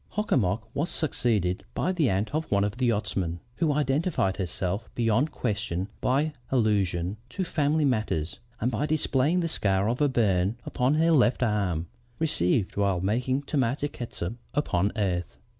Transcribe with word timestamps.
Hock 0.09 0.31
a 0.31 0.37
mock 0.37 0.67
was 0.73 0.89
succeeded 0.89 1.63
by 1.75 1.91
the 1.91 2.09
aunt 2.09 2.33
of 2.33 2.49
one 2.49 2.63
of 2.63 2.77
the 2.77 2.87
yachtsmen, 2.87 3.39
who 3.57 3.71
identified 3.71 4.37
herself 4.37 4.89
beyond 4.95 5.31
question 5.31 5.89
by 6.01 6.33
allusion 6.49 7.17
to 7.29 7.43
family 7.43 7.85
matters 7.85 8.39
and 8.59 8.71
by 8.71 8.87
displaying 8.87 9.41
the 9.41 9.47
scar 9.47 9.87
of 9.87 10.01
a 10.01 10.09
burn 10.09 10.57
upon 10.65 10.95
her 10.95 11.11
left 11.11 11.43
arm, 11.43 11.85
received 12.17 12.77
while 12.77 12.99
making 12.99 13.43
tomato 13.43 13.87
catsup 13.87 14.33
upon 14.55 14.91
earth. 14.95 15.37